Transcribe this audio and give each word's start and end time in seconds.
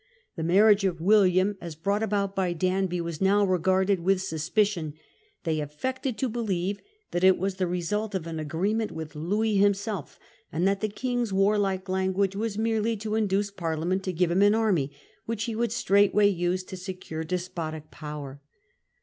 The 0.35 0.41
marriage 0.41 0.83
of 0.83 0.99
William, 0.99 1.55
as 1.61 1.75
brought 1.75 2.01
about 2.01 2.35
by 2.35 2.53
Danby, 2.53 2.99
was 3.01 3.21
now 3.21 3.45
regarded 3.45 3.99
with 3.99 4.19
suspicion; 4.19 4.95
they 5.43 5.59
affected 5.59 6.17
to 6.17 6.27
believe 6.27 6.79
that 7.11 7.23
it 7.23 7.37
was 7.37 7.57
the 7.57 7.67
re 7.67 7.81
sult 7.81 8.15
of 8.15 8.25
an 8.25 8.39
agreement 8.39 8.91
with 8.91 9.13
Louis 9.13 9.57
himself, 9.57 10.17
and 10.51 10.67
that 10.67 10.81
the 10.81 10.89
King's 10.89 11.31
warlike 11.31 11.87
language 11.87 12.35
was 12.35 12.57
merely 12.57 12.97
to 12.97 13.13
induce 13.13 13.51
Parlia 13.51 13.85
ment 13.85 14.01
to 14.05 14.11
give 14.11 14.31
him 14.31 14.41
an 14.41 14.55
army, 14.55 14.89
which 15.27 15.43
he 15.43 15.55
would 15.55 15.71
straightway 15.71 16.27
use 16.27 16.63
to 16.63 16.77
secure 16.77 17.23
despotic 17.23 17.91
power. 17.91 18.41